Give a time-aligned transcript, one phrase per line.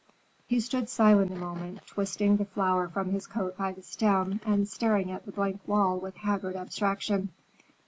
[0.47, 4.67] '"He stood silent a moment, twisting the flower from his coat by the stem and
[4.67, 7.29] staring at the blank wall with haggard abstraction.